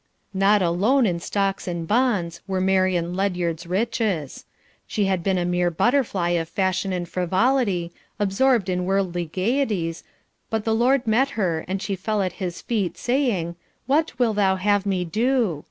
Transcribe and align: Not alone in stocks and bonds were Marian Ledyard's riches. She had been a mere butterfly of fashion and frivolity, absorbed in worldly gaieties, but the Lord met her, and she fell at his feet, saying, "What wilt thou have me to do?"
Not 0.33 0.63
alone 0.63 1.05
in 1.05 1.19
stocks 1.19 1.67
and 1.67 1.87
bonds 1.87 2.41
were 2.47 2.59
Marian 2.59 3.13
Ledyard's 3.13 3.67
riches. 3.67 4.45
She 4.87 5.05
had 5.05 5.21
been 5.23 5.37
a 5.37 5.45
mere 5.45 5.69
butterfly 5.69 6.29
of 6.29 6.49
fashion 6.49 6.91
and 6.91 7.07
frivolity, 7.07 7.91
absorbed 8.17 8.67
in 8.67 8.85
worldly 8.85 9.25
gaieties, 9.27 10.03
but 10.49 10.65
the 10.65 10.73
Lord 10.73 11.05
met 11.05 11.29
her, 11.37 11.63
and 11.67 11.83
she 11.83 11.95
fell 11.95 12.23
at 12.23 12.33
his 12.41 12.61
feet, 12.63 12.97
saying, 12.97 13.57
"What 13.85 14.17
wilt 14.17 14.37
thou 14.37 14.55
have 14.55 14.87
me 14.87 15.05
to 15.05 15.11
do?" 15.11 15.59